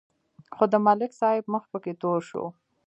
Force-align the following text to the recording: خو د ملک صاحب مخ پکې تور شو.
خو 0.55 0.63
د 0.71 0.73
ملک 0.85 1.11
صاحب 1.21 1.45
مخ 1.53 1.63
پکې 1.71 1.93
تور 2.01 2.19
شو. 2.29 2.43